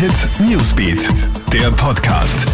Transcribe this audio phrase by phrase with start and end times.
[0.00, 1.10] Hit Newsbeat,
[1.52, 2.46] der Podcast.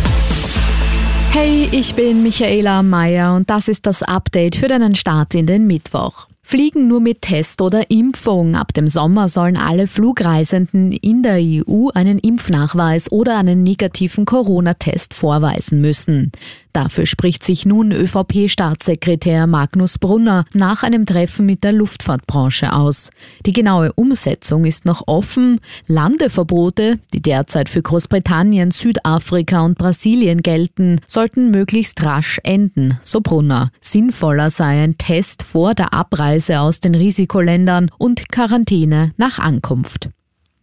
[1.30, 5.68] Hey, ich bin Michaela Mayer und das ist das Update für deinen Start in den
[5.68, 6.26] Mittwoch.
[6.42, 8.56] Fliegen nur mit Test oder Impfung.
[8.56, 15.14] Ab dem Sommer sollen alle Flugreisenden in der EU einen Impfnachweis oder einen negativen Corona-Test
[15.14, 16.32] vorweisen müssen.
[16.76, 23.08] Dafür spricht sich nun ÖVP-Staatssekretär Magnus Brunner nach einem Treffen mit der Luftfahrtbranche aus.
[23.46, 25.60] Die genaue Umsetzung ist noch offen.
[25.86, 33.70] Landeverbote, die derzeit für Großbritannien, Südafrika und Brasilien gelten, sollten möglichst rasch enden, so Brunner.
[33.80, 40.10] Sinnvoller sei ein Test vor der Abreise aus den Risikoländern und Quarantäne nach Ankunft.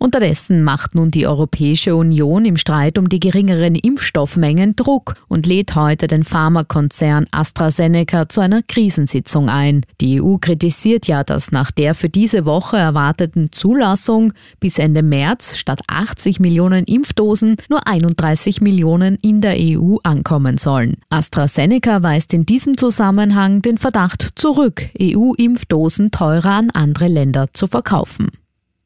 [0.04, 5.76] Unterdessen macht nun die Europäische Union im Streit um die geringeren Impfstoffmengen Druck und lädt
[5.76, 9.86] heute den Pharmakonzern AstraZeneca zu einer Krisensitzung ein.
[10.02, 15.56] Die EU kritisiert ja, dass nach der für diese Woche erwarteten Zulassung bis Ende März
[15.56, 20.98] statt 80 Millionen Impfdosen nur 31 Millionen in der EU ankommen sollen.
[21.12, 28.43] AstraZeneca weist in diesem Zusammenhang den Verdacht zurück, EU-Impfdosen teurer an andere Länder zu verkaufen.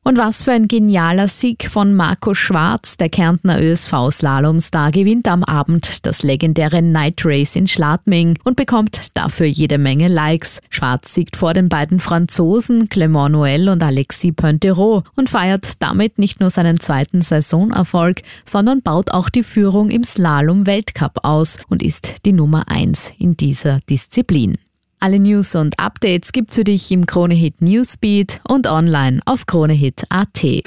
[0.08, 6.06] Und was für ein genialer Sieg von Marco Schwarz, der Kärntner ÖSV-Slalomstar, gewinnt am Abend
[6.06, 10.62] das legendäre Night Race in Schladming und bekommt dafür jede Menge Likes.
[10.70, 16.40] Schwarz siegt vor den beiden Franzosen Clement Noël und Alexis Pointerot und feiert damit nicht
[16.40, 22.32] nur seinen zweiten Saisonerfolg, sondern baut auch die Führung im Slalom-Weltcup aus und ist die
[22.32, 24.58] Nummer eins in dieser Disziplin.
[25.00, 30.64] Alle News und Updates gibt's für dich im Kronehit Newsbeat und online auf kronehit.at.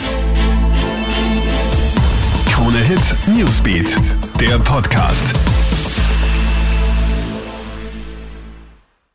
[2.47, 3.97] Kronehit Newsbeat,
[4.39, 5.35] der Podcast.